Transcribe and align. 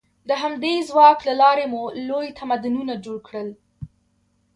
د 0.29 0.31
همدې 0.41 0.73
ځواک 0.89 1.19
له 1.27 1.33
لارې 1.41 1.65
مو 1.71 1.83
لوی 2.09 2.27
تمدنونه 2.39 2.93
جوړ 3.05 3.17
کړل. 3.27 3.49